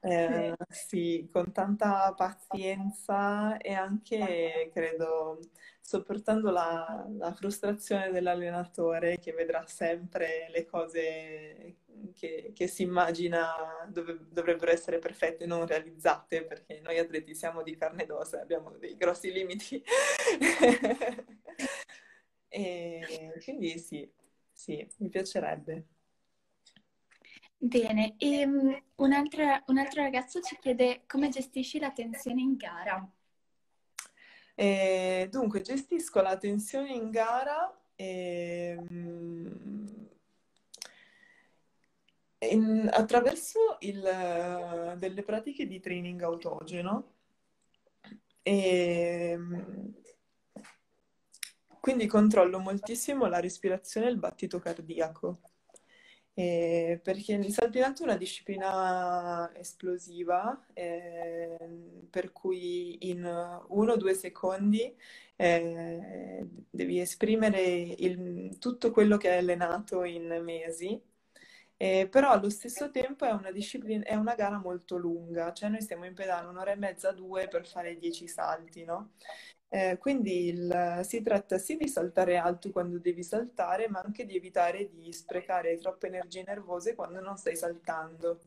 [0.00, 5.38] Eh, sì, con tanta pazienza e anche, credo,
[5.80, 11.76] sopportando la, la, frustrazione dell'allenatore che vedrà sempre le cose
[12.14, 17.62] che, che si immagina dove, dovrebbero essere perfette e non realizzate, perché noi atleti siamo
[17.62, 19.82] di carne ed ossa e abbiamo dei grossi limiti.
[22.48, 24.10] e quindi sì,
[24.58, 25.86] sì, mi piacerebbe.
[27.56, 32.56] Bene, e um, un, altro, un altro ragazzo ci chiede come gestisci la tensione in
[32.56, 33.08] gara.
[34.56, 40.08] Eh, dunque, gestisco la tensione in gara ehm,
[42.40, 47.12] in, attraverso il, delle pratiche di training autogeno.
[48.42, 49.94] E, ehm,
[51.80, 55.40] quindi controllo moltissimo la respirazione e il battito cardiaco.
[56.34, 61.58] Eh, perché il salto in alto è una disciplina esplosiva, eh,
[62.08, 64.94] per cui in uno o due secondi
[65.36, 71.00] eh, devi esprimere il, tutto quello che hai allenato in mesi,
[71.76, 76.14] però allo stesso tempo è una, è una gara molto lunga, cioè noi stiamo in
[76.14, 79.12] pedale un'ora e mezza, due per fare dieci salti, no?
[79.70, 84.34] Eh, quindi il, si tratta sì di saltare alto quando devi saltare, ma anche di
[84.36, 88.40] evitare di sprecare troppe energie nervose quando non stai saltando.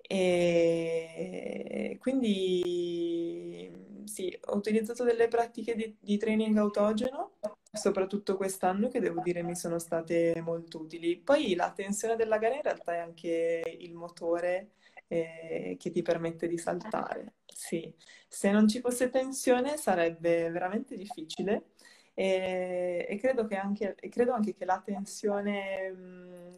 [0.00, 3.70] E quindi
[4.04, 7.32] sì, ho utilizzato delle pratiche di, di training autogeno,
[7.72, 11.18] soprattutto quest'anno, che devo dire mi sono state molto utili.
[11.18, 14.72] Poi la tensione della gara in realtà è anche il motore
[15.08, 17.34] eh, che ti permette di saltare.
[17.58, 17.92] Sì,
[18.28, 21.70] se non ci fosse tensione sarebbe veramente difficile
[22.14, 25.92] E, e credo, che anche, credo anche che la tensione,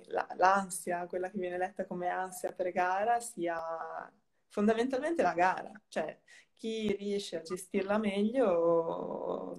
[0.07, 3.59] la, l'ansia, quella che viene letta come ansia per gara, sia
[4.49, 5.71] fondamentalmente la gara.
[5.89, 6.19] Cioè,
[6.55, 9.57] chi riesce a gestirla meglio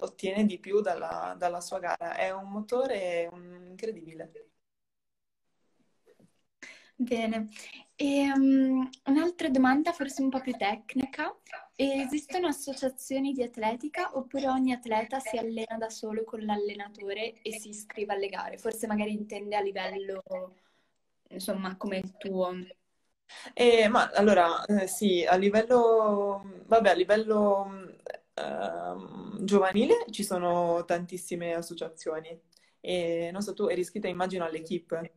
[0.00, 2.14] ottiene di più dalla, dalla sua gara.
[2.16, 3.28] È un motore
[3.68, 4.32] incredibile.
[6.98, 7.48] Bene,
[8.02, 11.36] e, um, un'altra domanda forse un po' più tecnica.
[11.76, 17.68] Esistono associazioni di atletica oppure ogni atleta si allena da solo con l'allenatore e si
[17.68, 18.58] iscrive alle gare?
[18.58, 20.20] Forse magari intende a livello,
[21.28, 22.52] insomma, come il tuo.
[23.54, 27.94] Eh, ma allora, eh, sì, a livello, vabbè, a livello
[28.34, 32.36] eh, giovanile ci sono tantissime associazioni.
[32.80, 35.14] E non so, tu eri iscritta, immagino, all'equipe.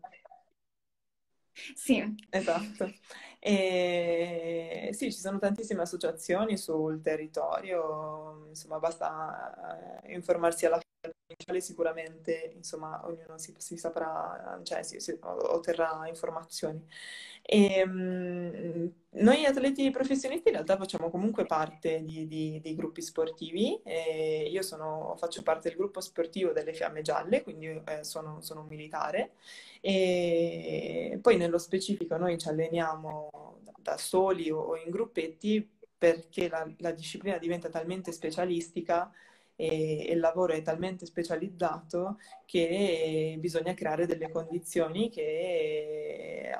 [1.76, 2.16] Sì.
[2.30, 2.94] Esatto.
[3.40, 10.80] E sì, ci sono tantissime associazioni sul territorio, insomma, basta eh, informarsi alla
[11.60, 16.84] sicuramente, insomma, ognuno si, si saprà, cioè si, si, otterrà informazioni.
[17.42, 23.82] E, um, noi atleti professionisti in realtà facciamo comunque parte di, di, di gruppi sportivi.
[24.50, 28.68] io sono, faccio parte del gruppo sportivo delle Fiamme Gialle, quindi eh, sono, sono, un
[28.68, 29.34] militare.
[29.82, 36.68] E poi nello specifico noi ci alleniamo da, da soli o in gruppetti perché la,
[36.80, 39.12] la disciplina diventa talmente specialistica
[39.56, 46.54] e, il lavoro è talmente specializzato che bisogna creare delle condizioni che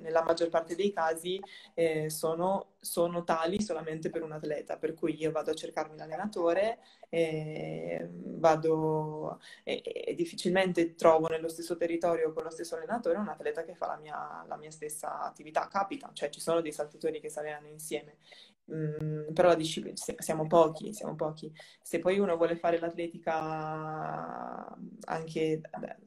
[0.00, 1.40] nella maggior parte dei casi
[1.74, 6.78] eh, sono, sono, tali solamente per un atleta, per cui io vado a cercarmi l'allenatore,
[7.08, 13.64] eh, vado e, e, difficilmente trovo nello stesso territorio con lo stesso allenatore un atleta
[13.64, 17.28] che fa la mia, la mia stessa attività, capita, cioè ci sono dei saltatori che
[17.28, 18.16] si insieme
[18.74, 21.52] Mm, però la disciplina, siamo pochi, siamo pochi.
[21.82, 25.60] Se poi uno vuole fare l'atletica anche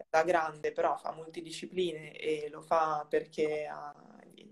[0.09, 3.93] da grande, però fa multidiscipline e lo fa perché ha,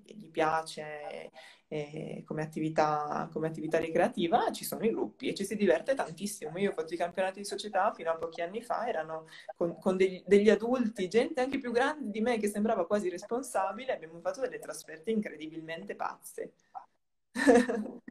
[0.06, 1.32] gli piace
[1.68, 6.58] eh, come, attività, come attività ricreativa, ci sono i gruppi e ci si diverte tantissimo.
[6.60, 9.98] Io ho fatto i campionati di società fino a pochi anni fa, erano con, con
[9.98, 14.42] degli, degli adulti, gente anche più grande di me che sembrava quasi responsabile, abbiamo fatto
[14.42, 16.54] delle trasferte incredibilmente pazze.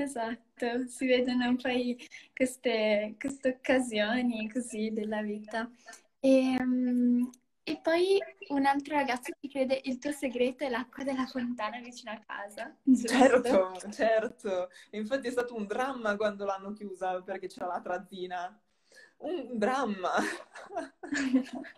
[0.00, 1.98] Esatto, si vedono poi
[2.32, 5.68] queste, queste occasioni così della vita.
[6.20, 7.28] E, um,
[7.64, 8.18] e, poi
[8.50, 12.72] un altro ragazzo ti crede il tuo segreto è l'acqua della fontana vicino a casa.
[12.80, 13.08] Giusto?
[13.08, 14.70] Certo, certo.
[14.92, 18.60] Infatti è stato un dramma quando l'hanno chiusa perché c'era la trazzina.
[19.18, 20.12] Un dramma.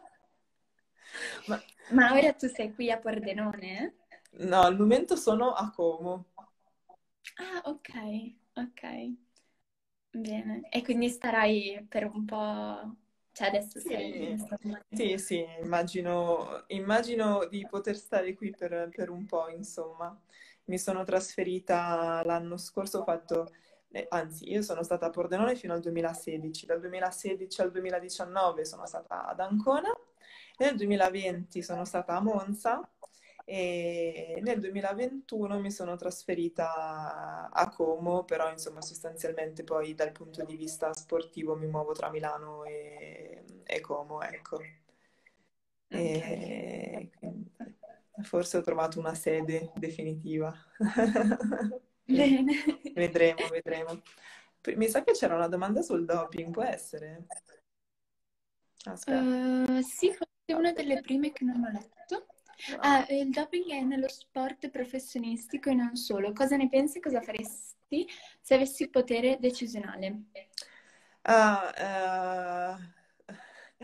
[1.46, 1.60] Ma...
[1.90, 3.99] Ma ora tu sei qui a Pordenone?
[4.32, 6.26] No, al momento sono a Como.
[7.36, 7.88] Ah, ok,
[8.54, 9.12] ok.
[10.10, 10.68] Bene.
[10.70, 12.96] E quindi starai per un po'...
[13.32, 14.36] Cioè adesso sei...
[14.90, 20.18] Sì, sì, immagino, immagino di poter stare qui per, per un po', insomma.
[20.64, 23.52] Mi sono trasferita l'anno scorso, ho fatto...
[23.92, 26.66] Eh, anzi, io sono stata a Pordenone fino al 2016.
[26.66, 29.90] Dal 2016 al 2019 sono stata ad Ancona.
[30.58, 32.88] Nel 2020 sono stata a Monza
[33.52, 40.54] e nel 2021 mi sono trasferita a Como, però insomma sostanzialmente poi dal punto di
[40.54, 44.60] vista sportivo mi muovo tra Milano e, e Como, ecco.
[45.88, 47.10] E
[48.22, 50.54] forse ho trovato una sede definitiva.
[52.04, 52.54] Bene.
[52.94, 54.00] vedremo, vedremo.
[54.76, 57.26] Mi sa che c'era una domanda sul doping, può essere?
[58.86, 62.26] Uh, sì, forse una delle prime che non ho letto.
[62.78, 66.32] Ah, il doping è nello sport professionistico e non solo.
[66.32, 68.06] Cosa ne pensi e cosa faresti
[68.40, 70.24] se avessi potere decisionale?
[71.22, 73.82] Ah, uh,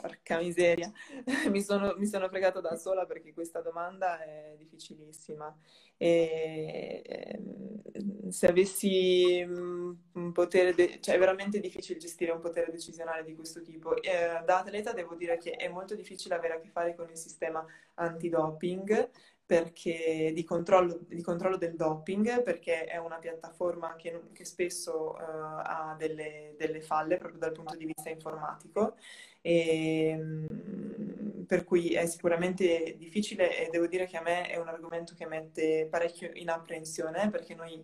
[0.00, 0.92] porca miseria,
[1.50, 5.54] mi sono, mi sono fregata da sola perché questa domanda è difficilissima.
[5.96, 12.70] E, ehm, se avessi mm, un potere, de- cioè è veramente difficile gestire un potere
[12.70, 14.00] decisionale di questo tipo.
[14.00, 17.16] Eh, da atleta devo dire che è molto difficile avere a che fare con il
[17.16, 19.10] sistema antidoping
[19.48, 25.16] perché, di, controllo, di controllo del doping, perché è una piattaforma che, che spesso uh,
[25.18, 28.96] ha delle, delle, falle proprio dal punto di vista informatico,
[29.40, 34.68] e, um, per cui è sicuramente difficile e devo dire che a me è un
[34.68, 37.82] argomento che mette parecchio in apprensione, perché noi...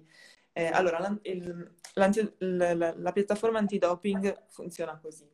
[0.52, 5.33] Eh, allora, il, la, la piattaforma antidoping funziona così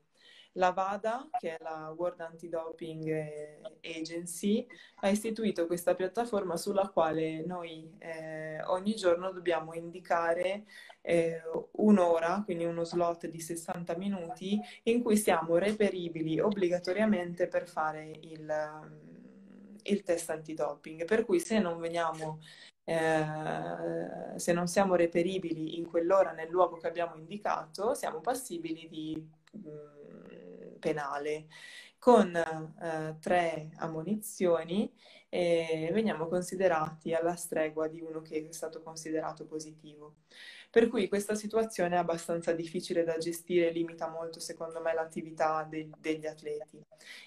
[0.52, 4.66] la VADA, che è la World Anti-Doping Agency,
[5.00, 10.64] ha istituito questa piattaforma sulla quale noi eh, ogni giorno dobbiamo indicare
[11.02, 11.40] eh,
[11.72, 18.52] un'ora, quindi uno slot di 60 minuti, in cui siamo reperibili obbligatoriamente per fare il,
[19.82, 21.04] il test antidoping.
[21.04, 22.40] Per cui se non veniamo
[22.84, 29.30] eh, se non siamo reperibili in quell'ora nel luogo che abbiamo indicato, siamo passibili di
[29.56, 30.00] mm,
[30.80, 31.46] penale.
[31.98, 34.92] Con eh, tre ammonizioni
[35.28, 40.16] eh, veniamo considerati alla stregua di uno che è stato considerato positivo.
[40.70, 45.90] Per cui questa situazione è abbastanza difficile da gestire, limita molto secondo me l'attività de-
[45.98, 46.80] degli atleti.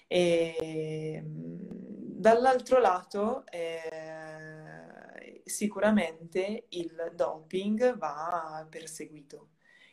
[0.06, 9.50] E, dall'altro lato, eh, sicuramente il doping va perseguito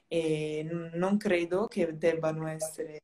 [0.07, 3.01] e non credo che debbano essere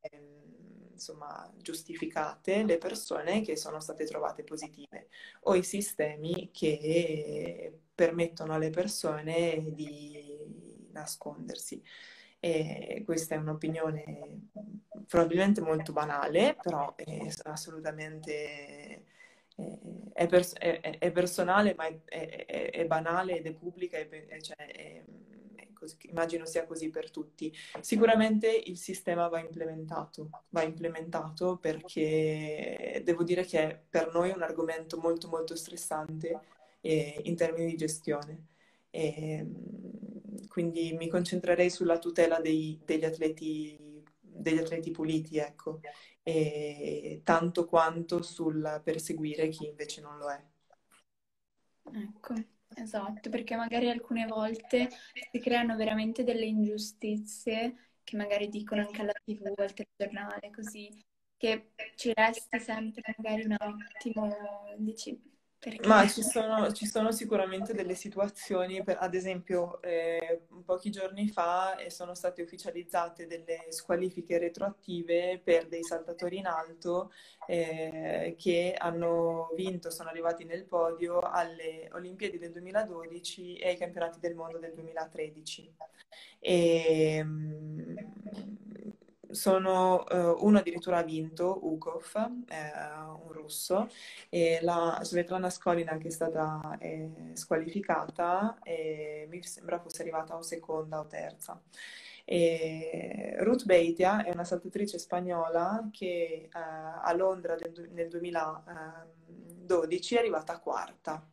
[0.98, 5.10] insomma, giustificate le persone che sono state trovate positive
[5.42, 11.82] o i sistemi che permettono alle persone di nascondersi.
[12.40, 14.50] E questa è un'opinione
[15.08, 19.06] probabilmente molto banale, però è assolutamente
[20.14, 23.98] è, pers- è, è personale, ma è, è, banale ed è pubblica,
[24.42, 25.04] cioè,
[25.78, 27.54] così, immagino sia così per tutti.
[27.82, 34.42] Sicuramente il sistema va implementato, va implementato perché devo dire che è per noi un
[34.42, 36.40] argomento molto molto stressante
[36.82, 38.46] eh, in termini di gestione.
[38.90, 39.46] E,
[40.48, 45.82] quindi mi concentrerei sulla tutela dei, degli, atleti, degli atleti puliti, ecco,
[46.24, 50.44] e tanto quanto sul perseguire chi invece non lo è.
[51.94, 52.34] Ecco,
[52.78, 54.90] esatto, perché magari alcune volte
[55.32, 60.90] si creano veramente delle ingiustizie che magari dicono anche alla TV, al telegiornale, così,
[61.36, 64.30] che ci resti sempre magari un attimo,
[64.78, 65.20] dici,
[65.60, 65.88] perché?
[65.88, 71.78] Ma ci sono, ci sono, sicuramente delle situazioni, per, ad esempio eh, pochi giorni fa
[71.78, 77.12] eh, sono state ufficializzate delle squalifiche retroattive per dei saltatori in alto
[77.48, 84.20] eh, che hanno vinto, sono arrivati nel podio alle Olimpiadi del 2012 e ai campionati
[84.20, 85.74] del mondo del 2013.
[86.40, 87.26] E,
[89.38, 92.16] sono, uh, uno addirittura ha vinto, Ukov,
[92.48, 92.72] eh,
[93.24, 93.88] un russo,
[94.30, 100.42] e la Svetlana Skolina che è stata eh, squalificata, e mi sembra fosse arrivata o
[100.42, 101.62] seconda o terza.
[102.30, 110.18] E Ruth Beitia è una saltatrice spagnola che eh, a Londra del, nel 2012 è
[110.18, 111.26] arrivata quarta.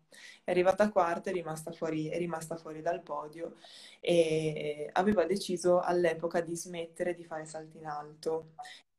[0.45, 3.57] È arrivata quarta, è rimasta fuori, è rimasta fuori dal podio
[3.99, 8.53] e aveva deciso all'epoca di smettere di fare salti in alto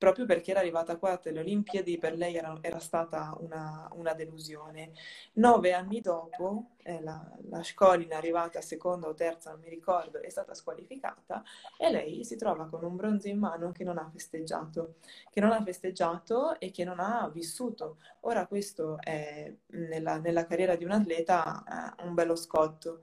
[0.05, 4.91] proprio perché era arrivata quarta alle Olimpiadi, per lei era, era stata una, una, delusione.
[5.33, 10.29] Nove anni dopo, eh, la, la Scolina, arrivata seconda o terza, non mi ricordo, è
[10.29, 11.43] stata squalificata
[11.79, 14.97] e lei si trova con un bronzo in mano che non ha festeggiato,
[15.31, 17.97] che non ha festeggiato e che non ha vissuto.
[18.21, 23.01] Ora questo è nella, nella carriera di un atleta eh, un bello scotto.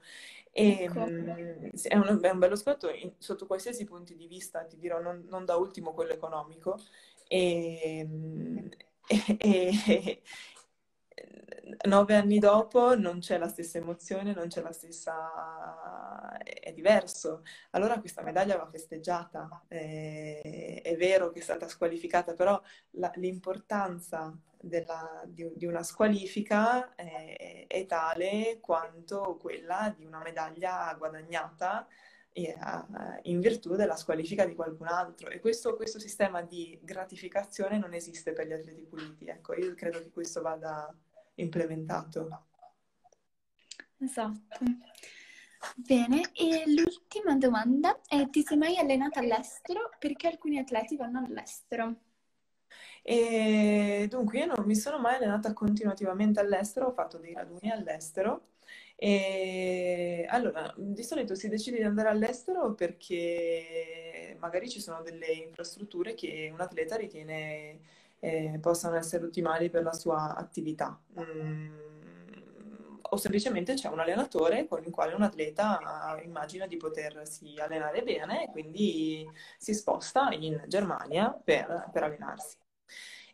[0.52, 1.00] E, ecco.
[1.00, 1.28] Mm,
[1.82, 5.24] è, un, è, un, bello scatto in, sotto qualsiasi punto di vista, ti dirò, non,
[5.28, 6.78] non da ultimo quello economico.
[7.26, 8.58] E, mm,
[9.38, 10.22] e, e,
[11.86, 16.38] nove anni dopo non c'è la stessa emozione, non c'è la stessa...
[16.38, 17.42] è diverso.
[17.70, 19.64] Allora questa medaglia va festeggiata.
[19.68, 22.60] È, è vero che è stata squalificata, però
[22.92, 30.94] la, l'importanza della, di, di, una squalifica è, è, tale quanto quella di una medaglia
[30.96, 31.86] guadagnata
[32.34, 35.28] in virtù della squalifica di qualcun altro.
[35.28, 39.26] E questo, questo, sistema di gratificazione non esiste per gli atleti puliti.
[39.26, 40.94] Ecco, io credo che questo vada
[41.34, 42.46] implementato.
[43.98, 44.64] Esatto.
[45.76, 49.90] Bene, e l'ultima domanda è: ti sei mai allenata all'estero?
[49.98, 51.96] Perché alcuni atleti vanno all'estero?
[53.02, 58.48] E dunque io non mi sono mai allenata continuativamente all'estero, ho fatto dei raduni all'estero.
[58.96, 66.14] E allora, di solito si decide di andare all'estero perché magari ci sono delle infrastrutture
[66.14, 67.80] che un atleta ritiene
[68.24, 70.96] eh, possano essere ottimali per la sua attività.
[71.18, 71.76] Mm,
[73.00, 78.44] o semplicemente c'è un allenatore con il quale un atleta immagina di potersi allenare bene
[78.44, 82.56] e quindi si sposta in Germania per, per allenarsi.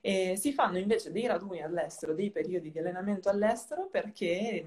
[0.00, 4.64] E si fanno invece dei raduni all'estero, dei periodi di allenamento all'estero perché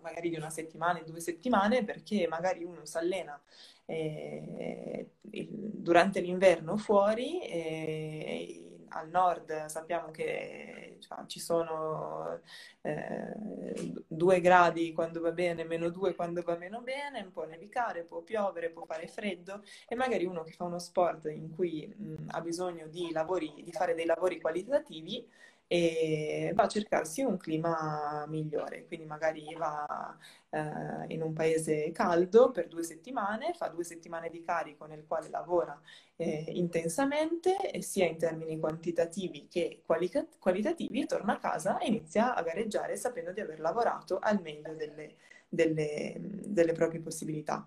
[0.00, 3.38] magari di una settimana, due settimane, perché magari uno si allena
[3.84, 12.40] eh, durante l'inverno fuori e al nord sappiamo che cioè, ci sono
[12.82, 13.34] eh,
[14.06, 18.70] due gradi quando va bene, meno due quando va meno bene, può nevicare, può piovere,
[18.70, 22.86] può fare freddo e magari uno che fa uno sport in cui mh, ha bisogno
[22.88, 25.26] di, lavori, di fare dei lavori qualitativi
[25.68, 30.16] e va a cercarsi un clima migliore, quindi magari va
[30.50, 35.28] eh, in un paese caldo per due settimane, fa due settimane di carico nel quale
[35.28, 35.78] lavora
[36.16, 42.42] eh, intensamente, sia in termini quantitativi che quali- qualitativi, torna a casa e inizia a
[42.42, 45.16] gareggiare sapendo di aver lavorato al meglio delle,
[45.48, 47.64] delle, delle proprie possibilità.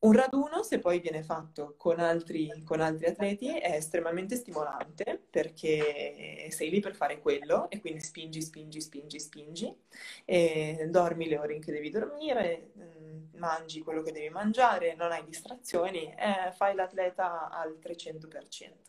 [0.00, 6.48] Un raduno, se poi viene fatto con altri, con altri, atleti, è estremamente stimolante perché
[6.50, 9.76] sei lì per fare quello e quindi spingi, spingi, spingi, spingi,
[10.24, 15.12] e dormi le ore in che devi dormire, mm, mangi quello che devi mangiare, non
[15.12, 18.88] hai distrazioni, e fai l'atleta al 300%.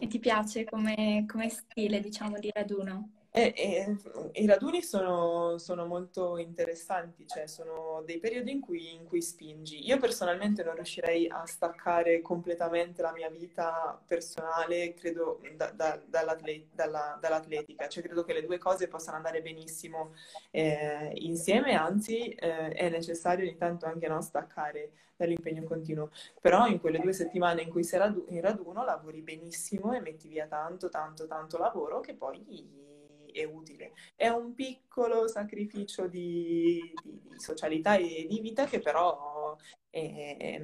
[0.00, 3.21] E ti piace come, come stile, diciamo, di raduno?
[3.34, 3.96] E, e,
[4.42, 9.86] I raduni sono, sono, molto interessanti, cioè sono dei periodi in cui, in cui, spingi.
[9.86, 16.66] Io personalmente non riuscirei a staccare completamente la mia vita personale, credo, da, da, dall'atle,
[16.74, 20.12] dalla, dall'atletica, cioè credo che le due cose possano andare benissimo
[20.50, 26.10] eh, insieme, anzi eh, è necessario ogni tanto anche non staccare dall'impegno continuo.
[26.38, 30.46] Però in quelle due settimane in cui sei in raduno lavori benissimo e metti via
[30.46, 32.90] tanto, tanto, tanto lavoro che poi
[33.32, 33.92] è utile.
[34.14, 39.56] È un piccolo sacrificio di, di, di socialità e di vita che però
[39.90, 40.60] è, è,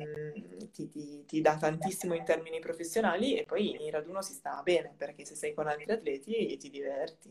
[0.72, 4.94] ti, ti, ti, dà tantissimo in termini professionali e poi in raduno si sta bene
[4.96, 7.30] perché se sei con altri atleti ti diverti.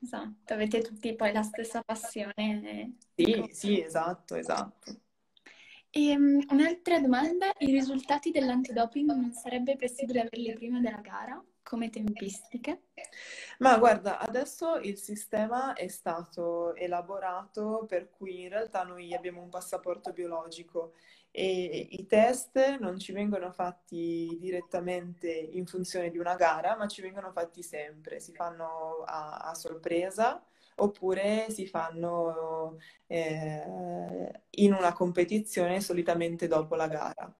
[0.00, 2.96] Esatto, avete tutti poi la stessa passione.
[3.14, 5.00] Sì, sì, esatto, esatto.
[5.90, 11.42] E, um, un'altra domanda, i risultati dell'antidoping non sarebbe possibile averli prima della gara?
[11.68, 12.84] Come tempistiche?
[13.58, 19.50] Ma guarda, adesso il sistema è stato elaborato per cui in realtà noi abbiamo un
[19.50, 20.94] passaporto biologico
[21.30, 27.02] e i test non ci vengono fatti direttamente in funzione di una gara, ma ci
[27.02, 30.42] vengono fatti sempre, si fanno a, a sorpresa
[30.76, 37.36] oppure si fanno eh, in una competizione solitamente dopo la gara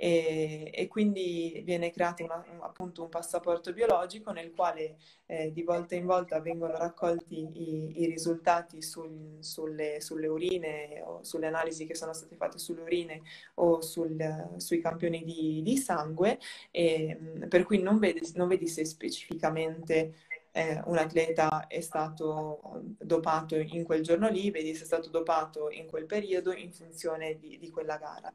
[0.00, 4.96] e, e quindi viene creato una, un, appunto un passaporto biologico nel quale
[5.26, 11.24] eh, di volta in volta vengono raccolti i, i risultati sul, sulle, sulle, urine o
[11.24, 13.22] sulle analisi che sono state fatte sulle urine
[13.54, 16.38] o sul, sui campioni di, di sangue,
[16.70, 17.18] e,
[17.48, 20.14] per cui non vedi, non vedi se specificamente
[20.52, 25.70] eh, un atleta è stato dopato in quel giorno lì, vedi se è stato dopato
[25.70, 28.32] in quel periodo in funzione di, di quella gara.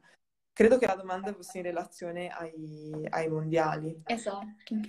[0.54, 4.00] Credo che la domanda fosse in relazione ai, ai mondiali.
[4.06, 4.46] Esatto.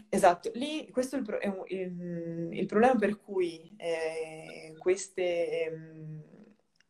[0.09, 0.51] Esatto.
[0.53, 5.77] Lì questo è il, è un, il, il problema per cui eh, queste, eh,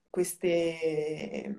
[0.10, 1.56] queste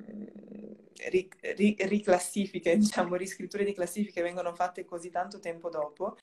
[1.09, 6.17] ri, ri, riclassifiche, diciamo, riscritture di classifiche vengono fatte così tanto tempo dopo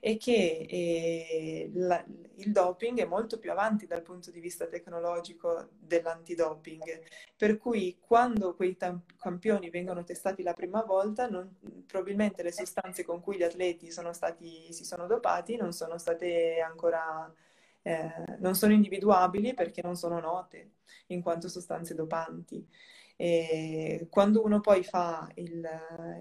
[0.00, 2.02] e che eh, la,
[2.36, 7.02] il doping è molto più avanti dal punto di vista tecnologico dell'antidoping,
[7.36, 11.56] per cui quando quei tam- campioni vengono testati la prima volta, non,
[11.86, 16.60] probabilmente le sostanze con cui gli atleti sono stati, si sono dopati non sono state
[16.60, 17.32] ancora...
[17.82, 20.72] Eh, non sono individuabili perché non sono note
[21.08, 22.66] in quanto sostanze dopanti.
[23.22, 25.68] E quando uno poi fa il,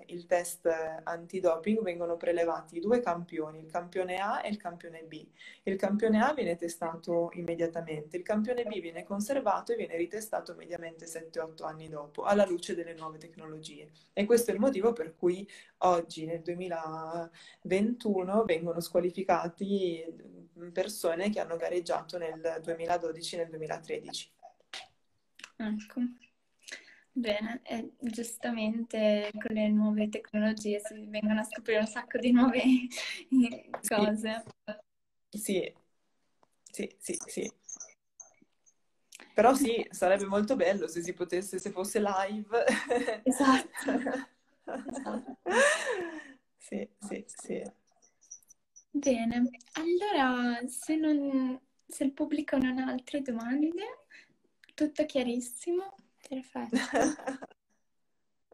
[0.08, 5.26] il test antidoping vengono prelevati due campioni, il campione A e il campione B.
[5.64, 11.06] Il campione A viene testato immediatamente, il campione B viene conservato e viene ritestato mediamente
[11.06, 13.90] 7-8 anni dopo, alla luce delle nuove tecnologie.
[14.12, 20.04] E questo è il motivo per cui oggi, nel 2021, vengono squalificati
[20.74, 24.32] persone che hanno gareggiato nel 2012 e nel 2013.
[25.56, 26.02] Ecco.
[27.20, 32.62] Bene, e giustamente con le nuove tecnologie si vengono a scoprire un sacco di nuove
[33.90, 34.46] cose.
[35.30, 35.74] Sì,
[36.72, 37.52] sì, sì, sì.
[39.34, 42.64] Però sì, sarebbe molto bello se si potesse, se fosse live.
[43.24, 43.92] Esatto.
[44.90, 45.38] esatto.
[46.62, 47.64] Sì, sì, sì.
[48.92, 54.06] Bene, allora se, non, se il pubblico non ha altre domande,
[54.76, 55.96] tutto chiarissimo.
[56.30, 56.78] Perfetto.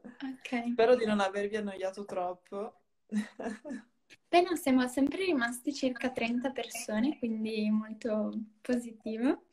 [0.02, 0.72] ok.
[0.72, 2.80] Spero di non avervi annoiato troppo.
[4.30, 9.44] Beh, no, siamo sempre rimasti circa 30 persone, quindi molto positivo.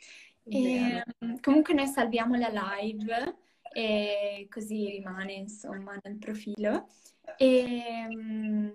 [0.45, 3.37] E, mm, comunque noi salviamo la live
[3.73, 6.89] e così rimane insomma nel profilo.
[7.37, 8.69] E, mm,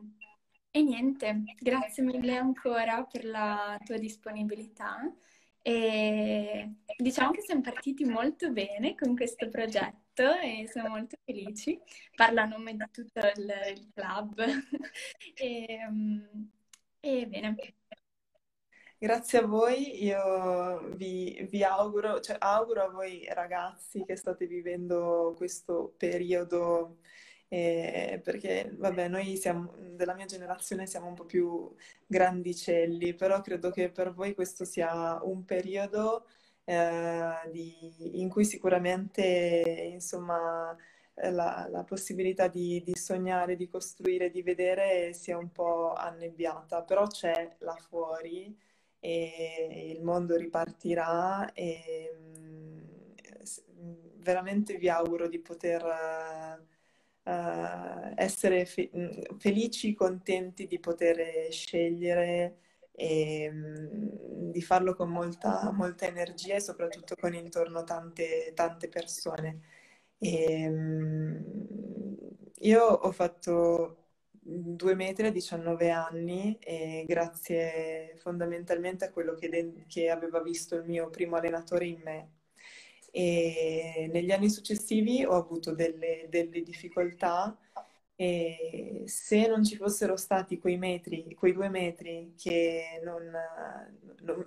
[0.72, 5.00] e niente, grazie mille ancora per la tua disponibilità
[5.68, 11.78] e diciamo che siamo partiti molto bene con questo progetto e siamo molto felici.
[12.16, 14.40] Parlo a nome di tutto il, il club.
[15.36, 15.80] e,
[17.02, 17.56] e bene.
[18.98, 25.34] Grazie a voi, io vi, vi auguro, cioè auguro a voi ragazzi che state vivendo
[25.36, 27.00] questo periodo
[27.50, 31.74] eh, perché vabbè, noi siamo, della mia generazione siamo un po' più
[32.06, 36.26] grandicelli, però credo che per voi questo sia un periodo
[36.66, 40.76] eh, di, in cui sicuramente, insomma,
[41.16, 47.08] la, la possibilità di, di, sognare, di costruire, di vedere sia un po' annebbiata, però
[47.08, 48.56] c'è là fuori
[49.00, 52.80] e il mondo ripartirà e mm,
[54.18, 55.84] veramente vi auguro di poter
[57.28, 62.58] uh, essere fe- mm, felici, contenti di poter scegliere
[62.92, 69.62] e um, di farlo con molta, molta, energia e soprattutto con intorno tante, tante persone.
[70.18, 71.44] E, um,
[72.62, 74.06] io ho fatto
[74.40, 80.76] due metri a 19 anni e grazie fondamentalmente a quello che, de- che aveva visto
[80.76, 82.32] il mio primo allenatore in me
[83.18, 87.58] e negli anni successivi ho avuto delle, delle difficoltà
[88.16, 93.32] e se non ci fossero stati quei metri, quei due metri che non,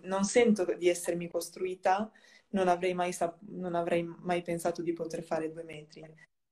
[0.02, 2.12] non sento di essermi costruita,
[2.50, 3.12] non avrei, mai,
[3.48, 6.02] non avrei mai pensato di poter fare due metri.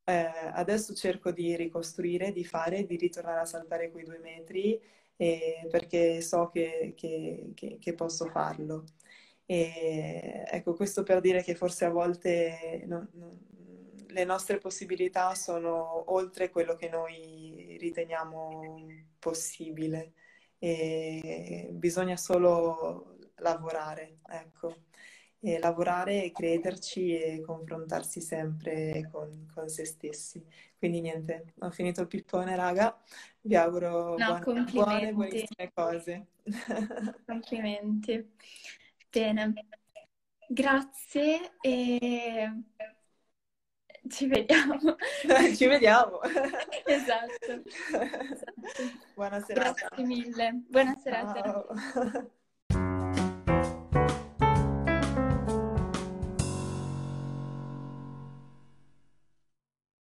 [0.05, 4.81] Eh, adesso cerco di ricostruire, di fare, di ritornare a saltare quei due metri
[5.17, 8.85] eh, perché so che, che, che, che posso farlo.
[9.51, 13.39] E ecco, questo per dire che forse a volte non, non,
[14.09, 18.87] le nostre possibilità sono oltre quello che noi riteniamo
[19.19, 20.13] possibile
[20.59, 24.85] e bisogna solo lavorare, ecco.
[25.41, 30.45] E lavorare e crederci e confrontarsi sempre con, con, se stessi.
[30.77, 33.01] Quindi niente, ho finito il pippone, raga.
[33.41, 36.27] Vi auguro no, buone, buone, buonissime cose.
[37.25, 38.33] Complimenti.
[39.11, 39.53] Bene,
[40.49, 42.51] grazie e
[44.09, 44.97] ci vediamo.
[45.57, 46.21] ci vediamo.
[46.85, 47.63] esatto.
[47.63, 47.63] esatto.
[49.15, 49.87] Buona serata.
[49.89, 50.63] Grazie mille.
[50.69, 52.31] Buona serata.